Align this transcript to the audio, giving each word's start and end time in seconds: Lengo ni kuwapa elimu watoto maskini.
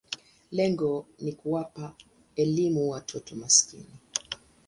Lengo 0.51 1.05
ni 1.19 1.33
kuwapa 1.33 1.93
elimu 2.35 2.89
watoto 2.89 3.35
maskini. 3.35 3.93